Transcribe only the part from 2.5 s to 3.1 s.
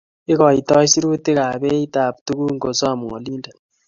ngosom